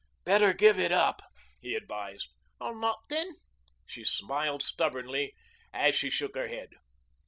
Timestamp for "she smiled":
3.85-4.63